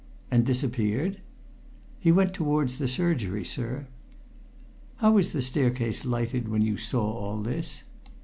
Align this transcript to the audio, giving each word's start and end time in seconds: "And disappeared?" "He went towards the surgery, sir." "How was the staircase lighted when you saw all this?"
"And 0.31 0.43
disappeared?" 0.43 1.19
"He 1.99 2.11
went 2.11 2.33
towards 2.33 2.79
the 2.79 2.87
surgery, 2.87 3.45
sir." 3.45 3.85
"How 4.95 5.11
was 5.11 5.31
the 5.31 5.43
staircase 5.43 6.05
lighted 6.05 6.47
when 6.47 6.63
you 6.63 6.75
saw 6.75 7.03
all 7.05 7.39
this?" 7.43 7.83